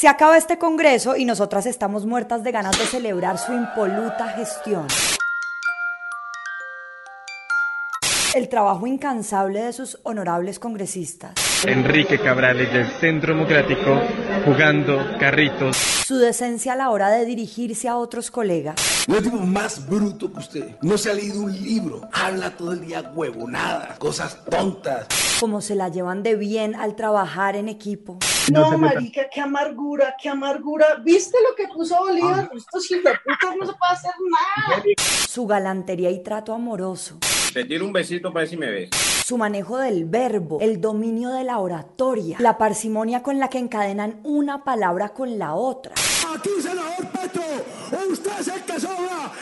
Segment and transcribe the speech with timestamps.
[0.00, 4.86] Se acaba este congreso y nosotras estamos muertas de ganas de celebrar su impoluta gestión.
[8.34, 11.34] el trabajo incansable de sus honorables congresistas.
[11.66, 14.00] Enrique Cabrales del Centro Democrático
[14.44, 15.76] jugando carritos.
[15.76, 18.76] Su decencia a la hora de dirigirse a otros colegas.
[19.08, 20.76] No es tipo más bruto que usted.
[20.80, 22.08] No se ha leído un libro.
[22.12, 25.08] Habla todo el día huevonada, cosas tontas.
[25.40, 28.18] Como se la llevan de bien al trabajar en equipo.
[28.52, 30.96] No, marica, qué amargura, qué amargura.
[31.02, 32.50] ¿Viste lo que puso Bolívar?
[32.52, 32.54] Ah.
[32.54, 34.12] Estos hijueputas no se puede hacer
[34.68, 34.82] nada.
[34.98, 37.16] Su galantería y trato amoroso.
[37.54, 38.90] Te tiro un besito para ver si me ves.
[39.24, 44.20] Su manejo del verbo, el dominio de la oratoria, la parsimonia con la que encadenan
[44.24, 45.94] una palabra con la otra.
[46.36, 47.42] Aquí, senador Petro,
[48.10, 49.32] usted es el que sobra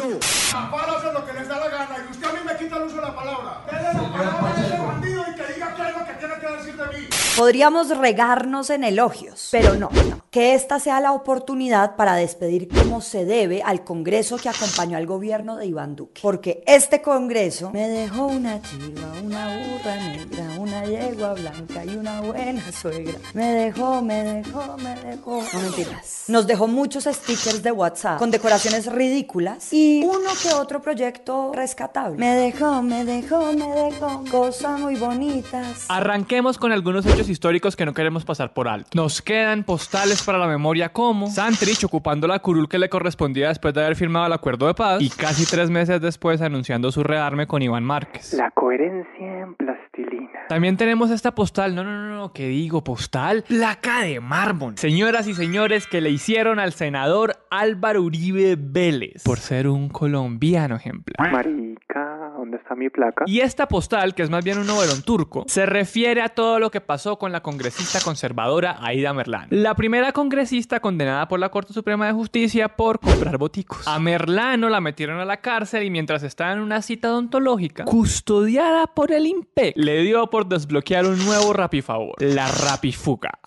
[0.00, 0.56] congreso.
[0.56, 2.96] Amparo lo que les da la gana y usted a mí me quita el uso
[2.96, 3.62] de la palabra.
[3.66, 6.46] Dele la palabra a ese bandido y que diga qué es lo que tiene que
[6.46, 7.08] decir de mí.
[7.36, 10.20] Podríamos regarnos en elogios, pero no, no.
[10.30, 15.06] Que esta sea la oportunidad para despedir como se debe al Congreso que acompañó al
[15.06, 16.20] gobierno de Iván Duque.
[16.22, 22.20] Porque este Congreso me dejó una chiva, una burra negra, una yegua blanca y una
[22.20, 23.18] buena suegra.
[23.32, 25.42] Me dejó, me dejó, me dejó.
[25.54, 26.24] No mentiras.
[26.28, 32.18] Nos dejó muchos stickers de WhatsApp con decoraciones ridículas y uno que otro proyecto rescatable.
[32.18, 35.86] Me dejó, me dejó, me dejó cosas muy bonitas.
[35.88, 38.90] Arranquemos con algunos hechos históricos que no queremos pasar por alto.
[38.94, 43.74] Nos quedan postales para la memoria como Santrich ocupando la curul que le correspondía después
[43.74, 47.46] de haber firmado el acuerdo de paz y casi tres meses después anunciando su rearme
[47.46, 48.34] con Iván Márquez.
[48.34, 50.46] La coherencia en plastilina.
[50.48, 52.84] También tenemos esta postal, no, no, no, no, ¿qué digo?
[52.84, 54.76] Postal, placa de mármol.
[54.76, 60.76] Señoras y señores que le hicieron al senador Álvaro Uribe Vélez por ser un colombiano
[60.76, 61.32] ejemplar.
[61.32, 63.24] Marica, ¿dónde está mi placa?
[63.26, 66.70] Y esta postal, que es más bien un novelón turco, se refiere a todo lo
[66.70, 69.46] que pasó con la congresista conservadora Aida Merlán.
[69.50, 73.86] La primera congresista condenada por la Corte Suprema de Justicia por comprar boticos.
[73.86, 78.88] A Merlano la metieron a la cárcel y mientras estaba en una cita odontológica, custodiada
[78.88, 83.38] por el IMPE, le dio por desbloquear un nuevo rapifavor, la rapifuga.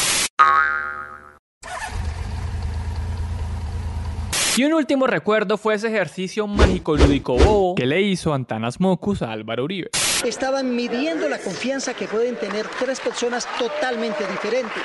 [4.57, 9.21] Y un último recuerdo fue ese ejercicio mágico lúdico bobo que le hizo Antanas Mocus
[9.21, 9.89] a Álvaro Uribe.
[10.23, 14.83] Estaban midiendo la confianza que pueden tener tres personas totalmente diferentes.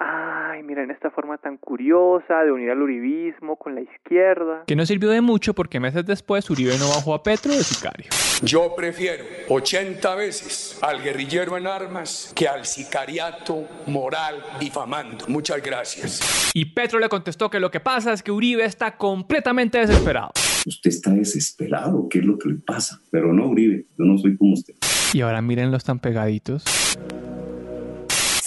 [0.00, 4.62] Ay, miren esta forma tan curiosa de unir al uribismo con la izquierda.
[4.66, 8.06] Que no sirvió de mucho porque meses después Uribe no bajó a Petro de sicario.
[8.42, 15.24] Yo prefiero 80 veces al guerrillero en armas que al sicariato moral difamando.
[15.26, 16.52] Muchas gracias.
[16.54, 20.30] Y Petro le contestó que lo que pasa es que Uribe está completamente desesperado.
[20.64, 23.00] Usted está desesperado, ¿qué es lo que le pasa?
[23.10, 24.74] Pero no, Uribe, yo no soy como usted.
[25.12, 26.62] Y ahora miren los tan pegaditos.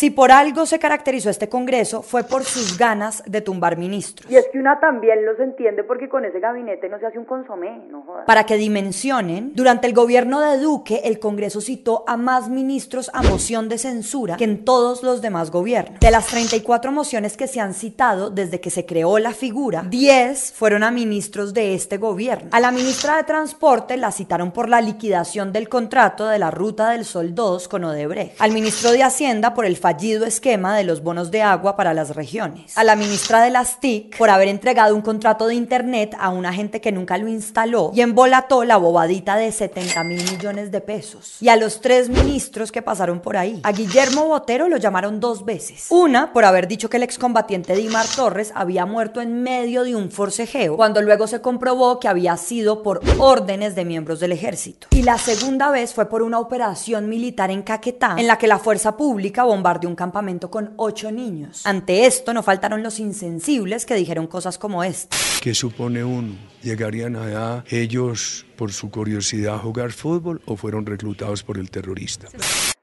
[0.02, 4.32] Si por algo se caracterizó este Congreso fue por sus ganas de tumbar ministros.
[4.32, 7.26] Y es que una también los entiende porque con ese gabinete no se hace un
[7.26, 8.26] consomé, no jodas.
[8.26, 13.22] Para que dimensionen, durante el gobierno de Duque el Congreso citó a más ministros a
[13.22, 16.00] moción de censura que en todos los demás gobiernos.
[16.00, 20.54] De las 34 mociones que se han citado desde que se creó la figura, 10
[20.54, 22.50] fueron a ministros de este gobierno.
[22.54, 26.90] A la ministra de Transporte la citaron por la liquidación del contrato de la Ruta
[26.90, 28.42] del Sol 2 con Odebrecht.
[28.42, 31.94] Al ministro de Hacienda por el fallo fallido esquema de los bonos de agua para
[31.94, 32.78] las regiones.
[32.78, 36.54] A la ministra de las TIC por haber entregado un contrato de internet a una
[36.54, 41.42] gente que nunca lo instaló y embolató la bobadita de 70 mil millones de pesos.
[41.42, 43.60] Y a los tres ministros que pasaron por ahí.
[43.64, 45.88] A Guillermo Botero lo llamaron dos veces.
[45.90, 50.10] Una por haber dicho que el excombatiente Dimar Torres había muerto en medio de un
[50.10, 54.88] forcejeo, cuando luego se comprobó que había sido por órdenes de miembros del ejército.
[54.92, 58.58] Y la segunda vez fue por una operación militar en Caquetá, en la que la
[58.58, 61.66] fuerza pública bombardeó de un campamento con ocho niños.
[61.66, 65.18] Ante esto no faltaron los insensibles que dijeron cosas como esta.
[65.44, 66.36] ¿Qué supone uno?
[66.62, 72.28] ¿Llegarían allá ellos por su curiosidad a jugar fútbol o fueron reclutados por el terrorista?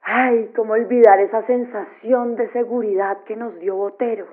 [0.02, 4.26] Ay, cómo olvidar esa sensación de seguridad que nos dio Botero.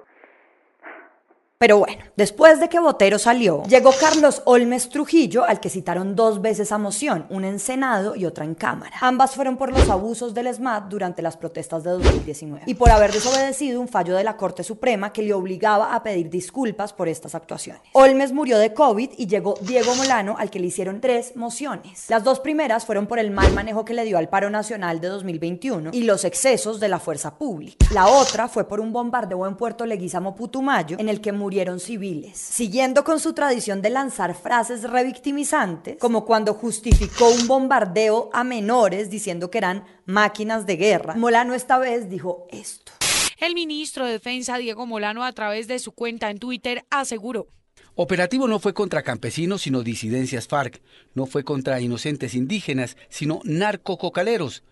[1.65, 6.39] Pero bueno, después de que Botero salió, llegó Carlos Olmes Trujillo, al que citaron dos
[6.39, 8.95] veces a moción, una en Senado y otra en Cámara.
[9.01, 13.11] Ambas fueron por los abusos del SMAT durante las protestas de 2019 y por haber
[13.11, 17.33] desobedecido un fallo de la Corte Suprema que le obligaba a pedir disculpas por estas
[17.33, 17.81] actuaciones.
[17.93, 22.07] Olmes murió de COVID y llegó Diego Molano, al que le hicieron tres mociones.
[22.11, 25.07] Las dos primeras fueron por el mal manejo que le dio al paro nacional de
[25.07, 27.87] 2021 y los excesos de la fuerza pública.
[27.91, 32.37] La otra fue por un bombardeo en Puerto Leguizamo Putumayo, en el que murieron civiles,
[32.37, 39.09] siguiendo con su tradición de lanzar frases revictimizantes, como cuando justificó un bombardeo a menores
[39.09, 41.15] diciendo que eran máquinas de guerra.
[41.15, 42.91] Molano esta vez dijo esto.
[43.37, 47.47] El ministro de Defensa, Diego Molano, a través de su cuenta en Twitter, aseguró.
[47.95, 50.81] Operativo no fue contra campesinos, sino disidencias FARC.
[51.13, 54.63] No fue contra inocentes indígenas, sino narcococaleros.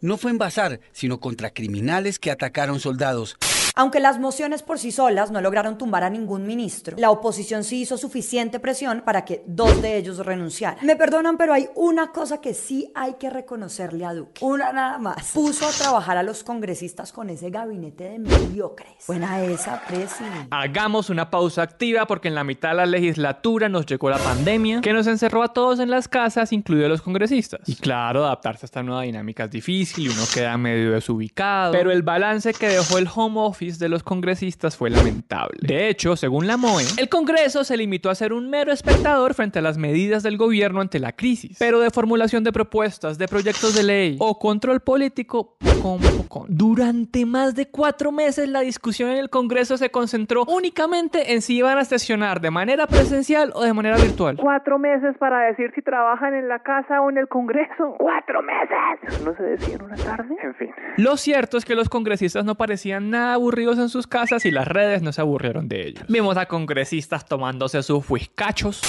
[0.00, 3.36] No fue en Bazar, sino contra criminales que atacaron soldados.
[3.78, 7.82] Aunque las mociones por sí solas no lograron tumbar a ningún ministro, la oposición sí
[7.82, 10.78] hizo suficiente presión para que dos de ellos renunciaran.
[10.86, 14.42] Me perdonan, pero hay una cosa que sí hay que reconocerle a Duque.
[14.42, 15.30] Una nada más.
[15.32, 19.04] Puso a trabajar a los congresistas con ese gabinete de mediocres.
[19.06, 20.24] Buena esa, Presi.
[20.50, 24.80] Hagamos una pausa activa porque en la mitad de la legislatura nos llegó la pandemia
[24.80, 27.60] que nos encerró a todos en las casas, incluidos los congresistas.
[27.68, 31.72] Y claro, adaptarse a esta nueva dinámica es difícil y uno queda medio desubicado.
[31.72, 35.58] Pero el balance que dejó el home office de los congresistas fue lamentable.
[35.60, 39.58] De hecho, según la MOE, el Congreso se limitó a ser un mero espectador frente
[39.58, 43.74] a las medidas del gobierno ante la crisis, pero de formulación de propuestas, de proyectos
[43.74, 46.46] de ley o control político, poco, poco.
[46.48, 51.56] Durante más de cuatro meses la discusión en el Congreso se concentró únicamente en si
[51.56, 54.36] iban a sesionar de manera presencial o de manera virtual.
[54.40, 57.96] Cuatro meses para decir si trabajan en la casa o en el Congreso.
[57.98, 58.78] ¡Cuatro meses!
[59.02, 60.36] ¿Eso no se decía en una tarde?
[60.42, 60.70] En fin.
[60.98, 64.68] Lo cierto es que los congresistas no parecían nada aburridos en sus casas y las
[64.68, 66.04] redes no se aburrieron de ellos.
[66.08, 68.82] Vimos a congresistas tomándose sus whiskachos.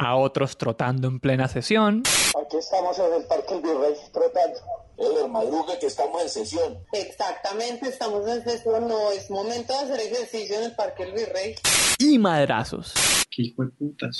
[0.00, 2.02] A otros trotando en plena sesión.
[2.44, 4.58] Aquí estamos en el Parque El Virrey trotando.
[4.96, 6.78] El madrugue que estamos en sesión.
[6.92, 8.88] Exactamente, estamos en sesión.
[8.88, 11.54] No es momento de hacer ejercicio en el Parque El Virrey.
[11.98, 12.94] Y madrazos.
[13.30, 14.18] ¿Qué hijo de putas?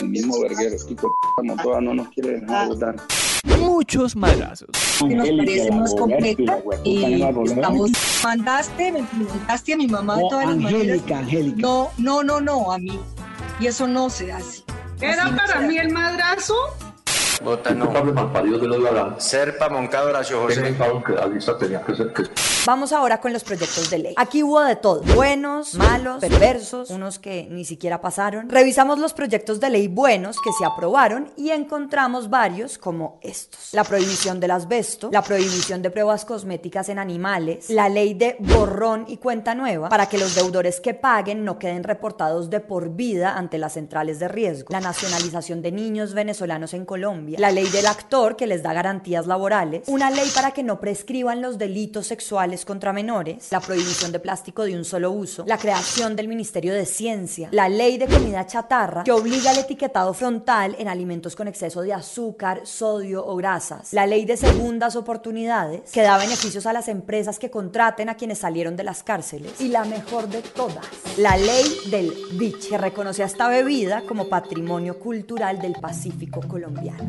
[0.00, 2.96] El mismo verguero, tipo de puta, no nos quiere dejar votar
[3.58, 4.68] muchos madrazos.
[4.98, 7.90] Que nos parece más completa y estamos...
[8.22, 10.82] Mandaste, me presentaste a mi mamá de todas las maneras.
[10.82, 11.56] Angélica, Angélica.
[11.60, 12.98] No, no, no, no, a mí.
[13.60, 14.64] Y eso no se hace.
[15.00, 16.54] ¿Era para mí el madrazo?
[17.42, 17.86] Vota no.
[19.20, 20.74] Serpa, Moncada, Horacio José.
[22.68, 24.14] Vamos ahora con los proyectos de ley.
[24.18, 25.00] Aquí hubo de todo.
[25.14, 28.50] Buenos, malos, perversos, unos que ni siquiera pasaron.
[28.50, 33.72] Revisamos los proyectos de ley buenos que se aprobaron y encontramos varios como estos.
[33.72, 39.06] La prohibición del asbesto, la prohibición de pruebas cosméticas en animales, la ley de borrón
[39.08, 43.38] y cuenta nueva para que los deudores que paguen no queden reportados de por vida
[43.38, 47.86] ante las centrales de riesgo, la nacionalización de niños venezolanos en Colombia, la ley del
[47.86, 52.57] actor que les da garantías laborales, una ley para que no prescriban los delitos sexuales
[52.64, 56.86] contra menores, la prohibición de plástico de un solo uso, la creación del Ministerio de
[56.86, 61.82] Ciencia, la ley de comida chatarra que obliga al etiquetado frontal en alimentos con exceso
[61.82, 66.88] de azúcar, sodio o grasas, la ley de segundas oportunidades que da beneficios a las
[66.88, 71.36] empresas que contraten a quienes salieron de las cárceles y la mejor de todas, la
[71.36, 77.08] ley del beach que reconoce a esta bebida como patrimonio cultural del Pacífico colombiano.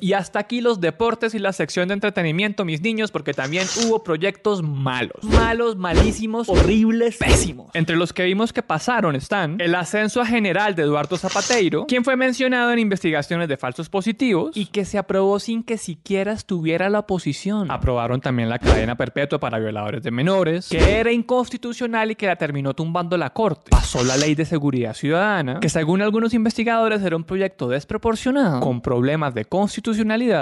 [0.00, 4.02] Y hasta aquí los deportes y la sección de entretenimiento, mis niños, porque también hubo
[4.02, 5.22] proyectos malos.
[5.22, 7.70] Malos, malísimos, horribles, pésimos.
[7.74, 12.04] Entre los que vimos que pasaron están el ascenso a general de Eduardo Zapateiro, quien
[12.04, 16.88] fue mencionado en investigaciones de falsos positivos y que se aprobó sin que siquiera estuviera
[16.88, 17.70] la oposición.
[17.70, 22.36] Aprobaron también la cadena perpetua para violadores de menores, que era inconstitucional y que la
[22.36, 23.70] terminó tumbando la corte.
[23.70, 28.80] Pasó la ley de seguridad ciudadana, que según algunos investigadores era un proyecto desproporcionado, con
[28.80, 29.79] problemas de constitucionalidad,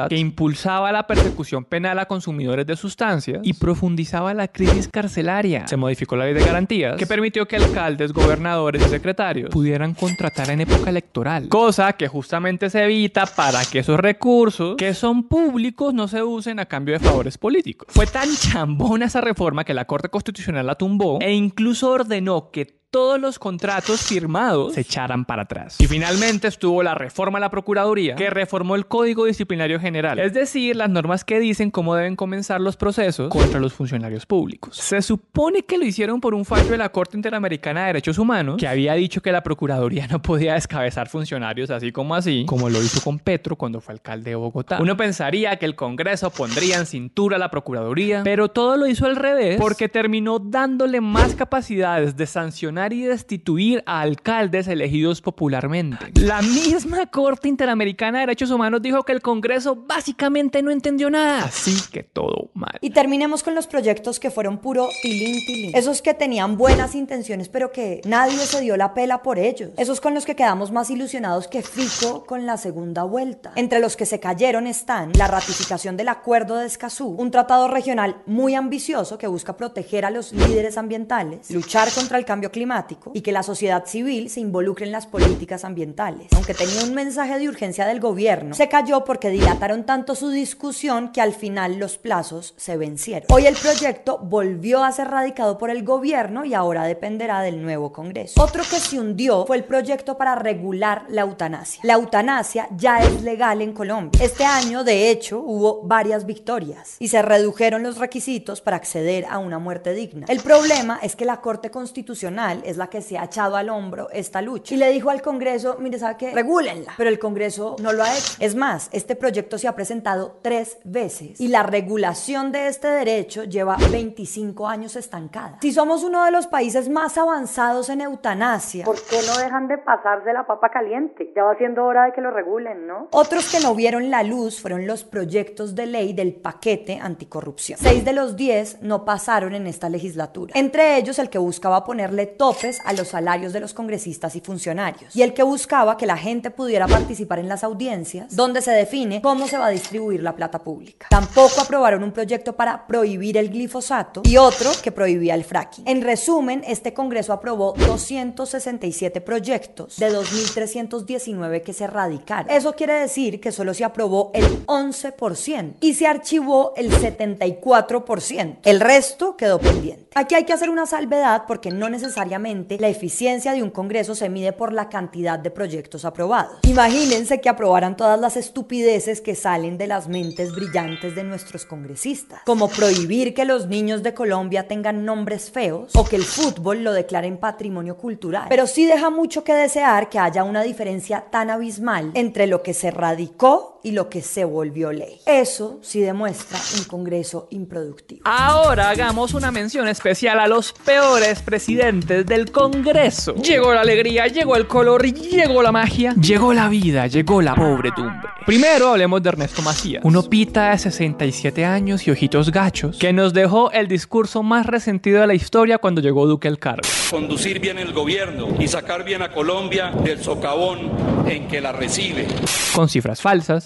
[0.08, 5.66] que impulsaba la persecución penal a consumidores de sustancias y profundizaba la crisis carcelaria.
[5.66, 10.50] Se modificó la ley de garantías, que permitió que alcaldes, gobernadores y secretarios pudieran contratar
[10.50, 15.94] en época electoral, cosa que justamente se evita para que esos recursos que son públicos
[15.94, 17.88] no se usen a cambio de favores políticos.
[17.90, 22.77] Fue tan chambona esa reforma que la Corte Constitucional la tumbó e incluso ordenó que
[22.90, 25.76] todos los contratos firmados se echaran para atrás.
[25.78, 30.32] Y finalmente estuvo la reforma a la Procuraduría, que reformó el Código Disciplinario General, es
[30.32, 34.78] decir, las normas que dicen cómo deben comenzar los procesos contra los funcionarios públicos.
[34.78, 38.56] Se supone que lo hicieron por un fallo de la Corte Interamericana de Derechos Humanos,
[38.58, 42.82] que había dicho que la Procuraduría no podía descabezar funcionarios así como así, como lo
[42.82, 44.78] hizo con Petro cuando fue alcalde de Bogotá.
[44.80, 49.04] Uno pensaría que el Congreso pondría en cintura a la Procuraduría, pero todo lo hizo
[49.04, 56.12] al revés, porque terminó dándole más capacidades de sancionar y destituir a alcaldes elegidos popularmente.
[56.14, 61.44] La misma Corte Interamericana de Derechos Humanos dijo que el Congreso básicamente no entendió nada,
[61.44, 62.78] así que todo mal.
[62.80, 65.74] Y terminemos con los proyectos que fueron puro tilín tilín.
[65.74, 69.70] Esos que tenían buenas intenciones pero que nadie se dio la pela por ellos.
[69.76, 73.52] Esos con los que quedamos más ilusionados que Fico con la segunda vuelta.
[73.56, 78.22] Entre los que se cayeron están la ratificación del Acuerdo de Escazú, un tratado regional
[78.26, 83.12] muy ambicioso que busca proteger a los líderes ambientales, luchar contra el cambio climático climático
[83.14, 86.28] y que la sociedad civil se involucre en las políticas ambientales.
[86.34, 91.10] Aunque tenía un mensaje de urgencia del gobierno, se cayó porque dilataron tanto su discusión
[91.10, 93.26] que al final los plazos se vencieron.
[93.30, 97.90] Hoy el proyecto volvió a ser radicado por el gobierno y ahora dependerá del nuevo
[97.90, 98.42] Congreso.
[98.42, 101.80] Otro que se hundió fue el proyecto para regular la eutanasia.
[101.84, 104.20] La eutanasia ya es legal en Colombia.
[104.22, 109.38] Este año, de hecho, hubo varias victorias y se redujeron los requisitos para acceder a
[109.38, 110.26] una muerte digna.
[110.28, 114.08] El problema es que la Corte Constitucional es la que se ha echado al hombro
[114.10, 116.32] esta lucha y le dijo al Congreso, mire, ¿sabe qué?
[116.32, 116.94] Regúlenla.
[116.96, 118.34] Pero el Congreso no lo ha hecho.
[118.40, 123.44] Es más, este proyecto se ha presentado tres veces y la regulación de este derecho
[123.44, 125.58] lleva 25 años estancada.
[125.60, 129.78] Si somos uno de los países más avanzados en eutanasia, ¿por qué no dejan de
[129.78, 131.32] pasarse la papa caliente?
[131.34, 133.08] Ya va siendo hora de que lo regulen, ¿no?
[133.12, 137.78] Otros que no vieron la luz fueron los proyectos de ley del paquete anticorrupción.
[137.80, 140.52] Seis de los diez no pasaron en esta legislatura.
[140.56, 145.14] Entre ellos el que buscaba ponerle topes a los salarios de los congresistas y funcionarios
[145.14, 149.20] y el que buscaba que la gente pudiera participar en las audiencias donde se define
[149.20, 151.08] cómo se va a distribuir la plata pública.
[151.10, 155.86] Tampoco aprobaron un proyecto para prohibir el glifosato y otro que prohibía el fracking.
[155.86, 162.50] En resumen, este Congreso aprobó 267 proyectos de 2.319 que se radicaron.
[162.50, 168.56] Eso quiere decir que solo se aprobó el 11% y se archivó el 74%.
[168.64, 170.06] El resto quedó pendiente.
[170.14, 174.28] Aquí hay que hacer una salvedad porque no necesariamente la eficiencia de un Congreso se
[174.28, 176.58] mide por la cantidad de proyectos aprobados.
[176.62, 182.40] Imagínense que aprobaran todas las estupideces que salen de las mentes brillantes de nuestros congresistas,
[182.44, 186.92] como prohibir que los niños de Colombia tengan nombres feos o que el fútbol lo
[186.92, 188.46] declaren patrimonio cultural.
[188.48, 192.74] Pero sí deja mucho que desear que haya una diferencia tan abismal entre lo que
[192.74, 195.20] se radicó y lo que se volvió ley.
[195.26, 198.22] Eso sí demuestra un Congreso improductivo.
[198.24, 203.34] Ahora hagamos una mención especial a los peores presidentes del Congreso.
[203.36, 208.28] Llegó la alegría, llegó el color, llegó la magia, llegó la vida, llegó la pobretumbre.
[208.44, 213.32] Primero hablemos de Ernesto Macías, un opita de 67 años y ojitos gachos, que nos
[213.32, 216.82] dejó el discurso más resentido de la historia cuando llegó Duque al cargo.
[217.10, 220.90] Conducir bien el gobierno y sacar bien a Colombia del socavón
[221.26, 222.26] en que la recibe.
[222.74, 223.64] Con cifras falsas.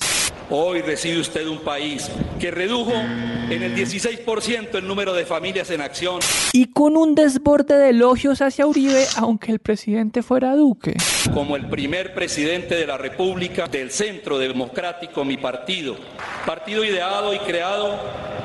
[0.55, 5.81] Hoy recibe usted un país que redujo en el 16% el número de familias en
[5.81, 6.21] acción.
[6.53, 10.97] Y con un desborde de elogios hacia Uribe, aunque el presidente fuera Duque.
[11.31, 15.95] Como el primer presidente de la República del Centro Democrático, mi partido.
[16.45, 17.97] Partido ideado y creado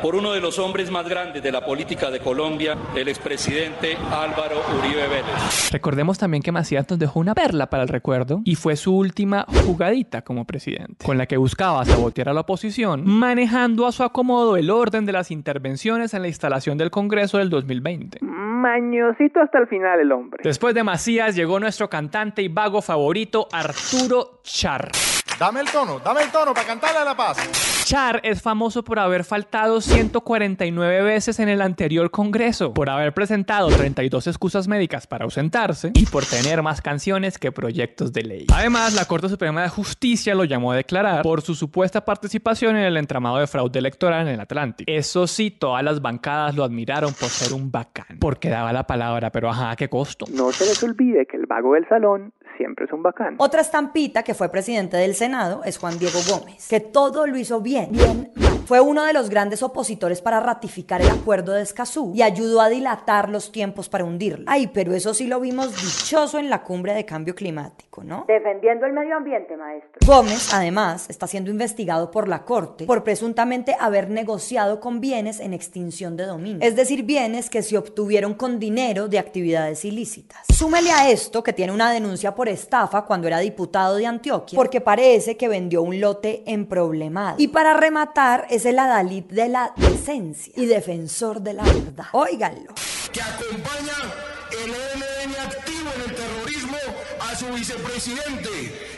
[0.02, 4.62] por uno de los hombres más grandes de la política de Colombia, el expresidente Álvaro
[4.78, 5.72] Uribe Vélez.
[5.72, 9.46] Recordemos también que Macías nos dejó una perla para el recuerdo y fue su última
[9.66, 14.56] jugadita como presidente, con la que buscaba sabotear a la oposición, manejando a su acomodo
[14.56, 18.20] el orden de las intervenciones en la instalación del Congreso del 2020.
[18.22, 20.42] Mañosito hasta el final el hombre.
[20.44, 24.92] Después de Macías llegó nuestro cantante y vago favorito Arturo Char.
[25.40, 27.38] Dame el tono, dame el tono para cantarle a la paz.
[27.86, 33.68] Char es famoso por haber faltado 149 veces en el anterior Congreso, por haber presentado
[33.70, 38.48] 32 excusas médicas para ausentarse y por tener más canciones que proyectos de ley.
[38.52, 42.84] Además, la Corte Suprema de Justicia lo llamó a declarar por su supuesta participación en
[42.84, 44.92] el entramado de fraude electoral en el Atlántico.
[44.92, 49.32] Eso sí, todas las bancadas lo admiraron por ser un bacán, porque daba la palabra,
[49.32, 50.26] pero ajá, ¿a qué costo?
[50.34, 53.36] No se les olvide que el vago del salón siempre es un bacán.
[53.38, 57.62] Otra estampita que fue presidente del Senado es Juan Diego Gómez, que todo lo hizo
[57.62, 58.47] bien, bien.
[58.68, 62.68] Fue uno de los grandes opositores para ratificar el acuerdo de Escazú y ayudó a
[62.68, 64.44] dilatar los tiempos para hundirlo.
[64.46, 68.26] Ay, pero eso sí lo vimos dichoso en la cumbre de cambio climático, ¿no?
[68.28, 70.02] Defendiendo el medio ambiente, maestro.
[70.06, 75.54] Gómez, además, está siendo investigado por la Corte por presuntamente haber negociado con bienes en
[75.54, 80.46] extinción de dominio, es decir, bienes que se obtuvieron con dinero de actividades ilícitas.
[80.54, 84.82] Súmele a esto que tiene una denuncia por estafa cuando era diputado de Antioquia, porque
[84.82, 87.36] parece que vendió un lote en problemado.
[87.38, 92.06] Y para rematar, es el adalid de la decencia y defensor de la verdad.
[92.12, 92.74] Óiganlo.
[93.14, 93.94] Que acompaña
[94.64, 96.78] el ELN activo en el terrorismo
[97.20, 98.98] a su vicepresidente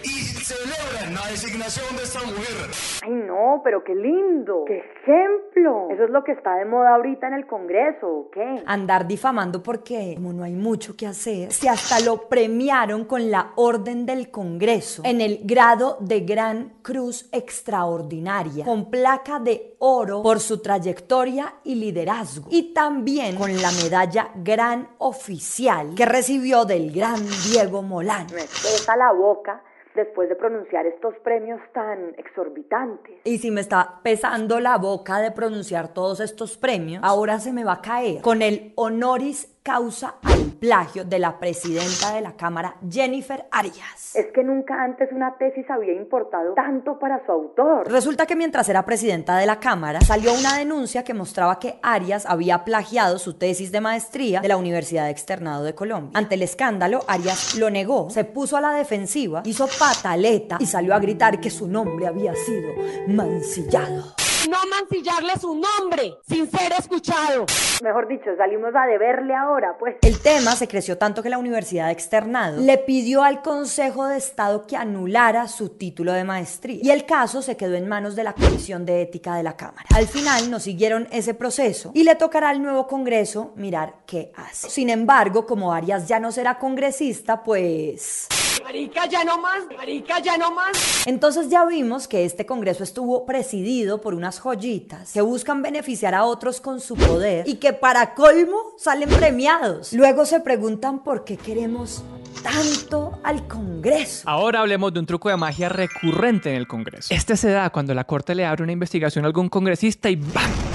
[0.49, 2.71] celebran la designación de esta mujer.
[3.03, 4.65] Ay, no, pero qué lindo.
[4.65, 5.89] ¡Qué ejemplo!
[5.91, 8.63] Eso es lo que está de moda ahorita en el Congreso, ¿o qué?
[8.65, 13.51] Andar difamando porque, como no hay mucho que hacer, si hasta lo premiaron con la
[13.57, 20.39] Orden del Congreso en el grado de Gran Cruz Extraordinaria, con placa de oro por
[20.39, 27.19] su trayectoria y liderazgo, y también con la medalla Gran Oficial que recibió del gran
[27.51, 28.29] Diego Molano.
[28.33, 29.63] Me pesa la boca
[29.95, 33.17] después de pronunciar estos premios tan exorbitantes.
[33.23, 37.63] Y si me está pesando la boca de pronunciar todos estos premios, ahora se me
[37.63, 42.75] va a caer con el honoris causa al plagio de la presidenta de la Cámara,
[42.89, 44.15] Jennifer Arias.
[44.15, 47.89] Es que nunca antes una tesis había importado tanto para su autor.
[47.91, 52.25] Resulta que mientras era presidenta de la Cámara, salió una denuncia que mostraba que Arias
[52.25, 56.11] había plagiado su tesis de maestría de la Universidad Externado de Colombia.
[56.13, 60.95] Ante el escándalo, Arias lo negó, se puso a la defensiva, hizo pataleta y salió
[60.95, 62.69] a gritar que su nombre había sido
[63.07, 64.18] mancillado
[64.63, 67.45] no mancillarle su nombre sin ser escuchado.
[67.83, 69.95] Mejor dicho, salimos a deberle ahora, pues.
[70.01, 74.65] El tema se creció tanto que la Universidad Externado le pidió al Consejo de Estado
[74.67, 78.33] que anulara su título de maestría y el caso se quedó en manos de la
[78.33, 79.85] Comisión de Ética de la Cámara.
[79.95, 84.69] Al final no siguieron ese proceso y le tocará al nuevo Congreso mirar qué hace.
[84.69, 88.27] Sin embargo, como Arias ya no será congresista, pues...
[88.63, 91.07] Marica, ya no más, marica, ya no más.
[91.07, 96.25] Entonces ya vimos que este Congreso estuvo presidido por unas joyitas que buscan beneficiar a
[96.25, 99.93] otros con su poder y que para colmo salen premiados.
[99.93, 102.03] Luego se preguntan por qué queremos
[102.43, 104.29] tanto al Congreso.
[104.29, 107.13] Ahora hablemos de un truco de magia recurrente en el Congreso.
[107.13, 110.68] Este se da cuando la Corte le abre una investigación a algún congresista y ¡bam!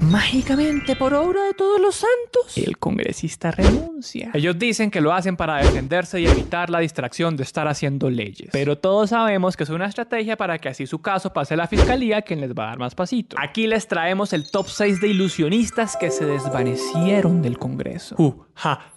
[0.00, 4.30] Mágicamente, por obra de todos los santos, el congresista renuncia.
[4.32, 8.48] Ellos dicen que lo hacen para defenderse y evitar la distracción de estar haciendo leyes.
[8.50, 11.66] Pero todos sabemos que es una estrategia para que así su caso pase a la
[11.66, 13.36] fiscalía, quien les va a dar más pasito.
[13.38, 18.14] Aquí les traemos el top 6 de ilusionistas que se desvanecieron del Congreso.
[18.18, 18.94] Uh, ja,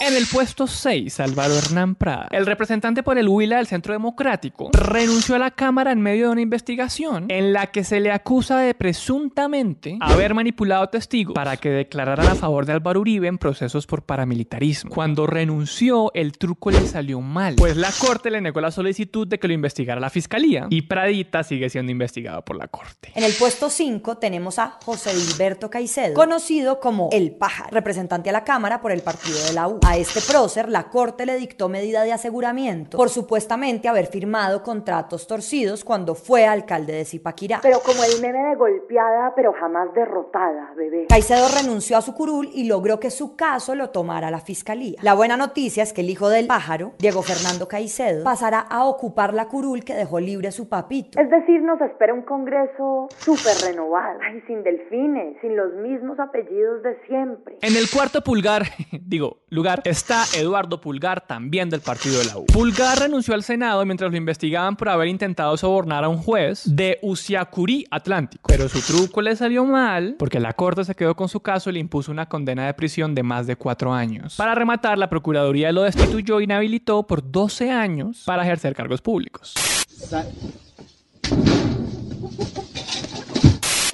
[0.00, 4.70] en el puesto 6, Álvaro Hernán Prada, el representante por el Huila del Centro Democrático,
[4.72, 8.58] renunció a la Cámara en medio de una investigación en la que se le acusa
[8.58, 13.86] de presuntamente haber manipulado testigos para que declararan a favor de Álvaro Uribe en procesos
[13.86, 14.90] por paramilitarismo.
[14.90, 19.38] Cuando renunció, el truco le salió mal, pues la Corte le negó la solicitud de
[19.38, 23.12] que lo investigara la Fiscalía y Pradita sigue siendo investigado por la Corte.
[23.14, 28.32] En el puesto 5 tenemos a José Gilberto Caicedo, conocido como El Pájaro, representante a
[28.32, 29.80] la Cámara por el partido de la U.
[29.86, 35.26] A este prócer, la Corte le dictó medida de aseguramiento por supuestamente haber firmado contratos
[35.26, 37.60] torcidos cuando fue alcalde de Zipaquirá.
[37.62, 41.06] Pero como el meme de golpeada, pero jamás derrotada, bebé.
[41.08, 44.98] Caicedo renunció a su curul y logró que su caso lo tomara la fiscalía.
[45.02, 49.34] La buena noticia es que el hijo del pájaro, Diego Fernando Caicedo, pasará a ocupar
[49.34, 51.20] la curul que dejó libre su papito.
[51.20, 54.18] Es decir, nos espera un congreso súper renovado.
[54.22, 57.58] Ay, sin delfines, sin los mismos apellidos de siempre.
[57.62, 58.62] En el cuarto pulgar,
[59.02, 62.46] digo, lugar está Eduardo Pulgar, también del partido de la U.
[62.46, 66.98] Pulgar renunció al Senado mientras lo investigaban por haber intentado sobornar a un juez de
[67.02, 68.44] Usiacurí Atlántico.
[68.48, 71.74] Pero su truco le salió mal porque la corte se quedó con su caso y
[71.74, 74.36] le impuso una condena de prisión de más de cuatro años.
[74.36, 79.54] Para rematar, la Procuraduría lo destituyó e inhabilitó por 12 años para ejercer cargos públicos.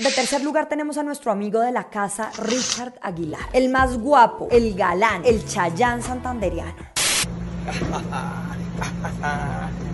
[0.06, 3.40] De tercer lugar tenemos a nuestro amigo de la casa, Richard Aguilar.
[3.52, 6.76] El más guapo, el galán, el chayán santanderiano.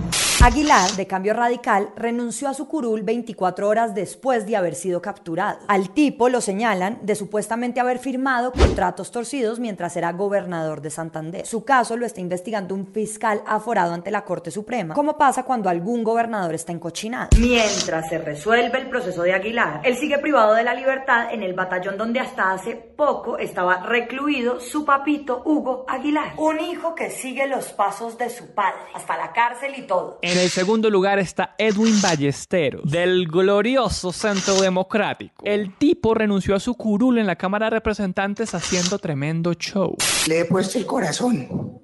[0.44, 5.60] Aguilar, de cambio radical, renunció a su curul 24 horas después de haber sido capturado.
[5.68, 11.46] Al tipo lo señalan de supuestamente haber firmado contratos torcidos mientras era gobernador de Santander.
[11.46, 15.68] Su caso lo está investigando un fiscal aforado ante la Corte Suprema, como pasa cuando
[15.68, 17.28] algún gobernador está encochinado.
[17.38, 21.54] Mientras se resuelve el proceso de Aguilar, él sigue privado de la libertad en el
[21.54, 27.46] batallón donde hasta hace poco estaba recluido su papito Hugo Aguilar, un hijo que sigue
[27.46, 30.18] los pasos de su padre, hasta la cárcel y todo.
[30.32, 35.44] En el segundo lugar está Edwin Ballesteros, del glorioso Centro Democrático.
[35.44, 39.94] El tipo renunció a su curul en la Cámara de Representantes haciendo tremendo show.
[40.26, 41.78] Le he puesto el corazón.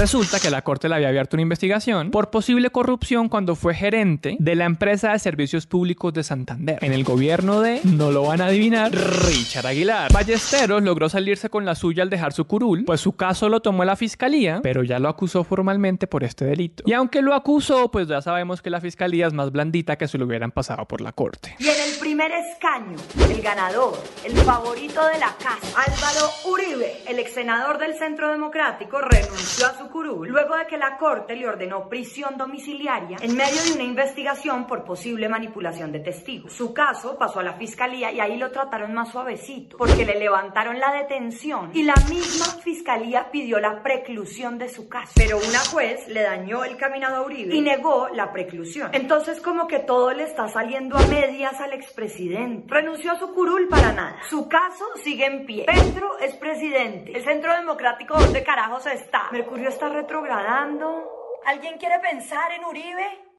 [0.00, 4.38] Resulta que la Corte le había abierto una investigación por posible corrupción cuando fue gerente
[4.38, 6.78] de la empresa de servicios públicos de Santander.
[6.80, 10.10] En el gobierno de, no lo van a adivinar, Richard Aguilar.
[10.10, 13.84] Ballesteros logró salirse con la suya al dejar su curul, pues su caso lo tomó
[13.84, 16.82] la fiscalía, pero ya lo acusó formalmente por este delito.
[16.86, 20.16] Y aunque lo acusó, pues ya sabemos que la fiscalía es más blandita que si
[20.16, 21.56] lo hubieran pasado por la Corte.
[21.58, 22.96] Y en el primer escaño,
[23.28, 28.98] el ganador, el favorito de la casa, Álvaro Uribe, el ex senador del Centro Democrático,
[29.02, 33.62] renunció a su curul luego de que la Corte le ordenó prisión domiciliaria en medio
[33.64, 36.52] de una investigación por posible manipulación de testigos.
[36.52, 40.78] Su caso pasó a la fiscalía y ahí lo trataron más suavecito porque le levantaron
[40.78, 45.12] la detención y la misma fiscalía pidió la preclusión de su caso.
[45.16, 48.90] Pero una juez le dañó el caminado a Uribe y negó la preclusión.
[48.92, 52.72] Entonces como que todo le está saliendo a medias al expresidente.
[52.72, 54.16] Renunció a su curul para nada.
[54.28, 55.66] Su caso sigue en pie.
[55.66, 57.16] Petro es presidente.
[57.16, 59.28] El Centro Democrático, ¿dónde carajos está?
[59.32, 61.08] Mercurio está retrogradando.
[61.46, 63.30] ¿Alguien quiere pensar en Uribe?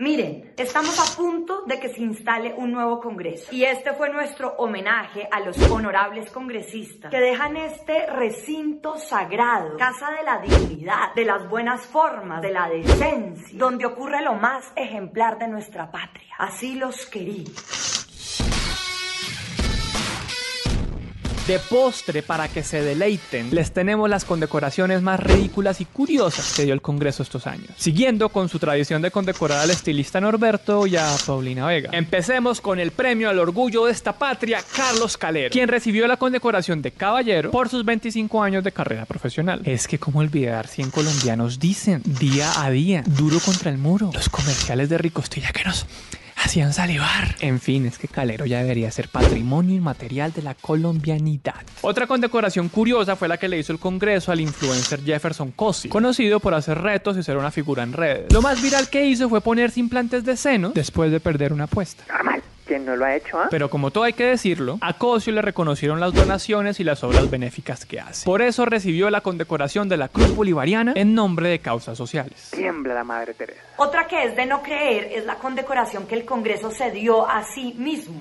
[0.00, 4.54] Miren, estamos a punto de que se instale un nuevo Congreso y este fue nuestro
[4.56, 11.26] homenaje a los honorables congresistas que dejan este recinto sagrado, casa de la dignidad, de
[11.26, 16.34] las buenas formas, de la decencia, donde ocurre lo más ejemplar de nuestra patria.
[16.38, 17.44] Así los querí.
[21.50, 26.62] De postre, para que se deleiten, les tenemos las condecoraciones más ridículas y curiosas que
[26.62, 30.94] dio el Congreso estos años, siguiendo con su tradición de condecorar al estilista Norberto y
[30.94, 31.90] a Paulina Vega.
[31.92, 36.82] Empecemos con el premio al orgullo de esta patria, Carlos Calero, quien recibió la condecoración
[36.82, 39.60] de caballero por sus 25 años de carrera profesional.
[39.64, 44.28] Es que como olvidar 100 colombianos dicen día a día, duro contra el muro, los
[44.28, 45.84] comerciales de Ricostilla que nos
[46.44, 47.34] hacían salivar.
[47.40, 51.54] En fin, es que Calero ya debería ser patrimonio inmaterial de la colombianidad.
[51.82, 56.40] Otra condecoración curiosa fue la que le hizo el Congreso al influencer Jefferson Cosi, conocido
[56.40, 58.32] por hacer retos y ser una figura en redes.
[58.32, 62.04] Lo más viral que hizo fue ponerse implantes de seno después de perder una apuesta.
[62.08, 62.39] Normal.
[62.70, 63.48] ¿Quién no lo ha hecho, ah?
[63.50, 67.28] Pero como todo hay que decirlo, a Cosio le reconocieron las donaciones y las obras
[67.28, 68.24] benéficas que hace.
[68.24, 72.52] Por eso recibió la condecoración de la Cruz Bolivariana en nombre de causas sociales.
[72.52, 73.60] Tiembla la Madre Teresa.
[73.76, 77.42] Otra que es de no creer es la condecoración que el Congreso se dio a
[77.42, 78.20] sí mismo.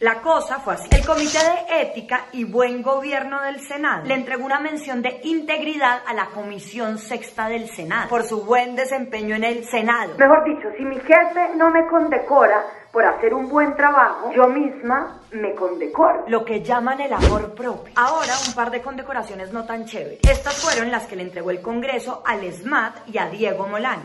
[0.00, 0.90] La cosa fue así.
[0.92, 6.02] El Comité de Ética y Buen Gobierno del Senado le entregó una mención de integridad
[6.06, 10.12] a la Comisión Sexta del Senado por su buen desempeño en el Senado.
[10.18, 12.62] Mejor dicho, si mi jefe no me condecora
[12.96, 16.24] por hacer un buen trabajo, yo misma me condecoro.
[16.28, 17.92] Lo que llaman el amor propio.
[17.94, 20.20] Ahora un par de condecoraciones no tan chéveres.
[20.22, 24.04] Estas fueron las que le entregó el Congreso al SMAT y a Diego Molano.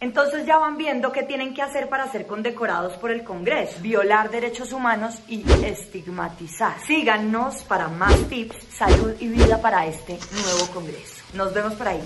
[0.00, 3.82] Entonces ya van viendo qué tienen que hacer para ser condecorados por el Congreso.
[3.82, 6.80] Violar derechos humanos y estigmatizar.
[6.86, 11.22] Síganos para más tips, salud y vida para este nuevo Congreso.
[11.34, 12.00] Nos vemos por ahí.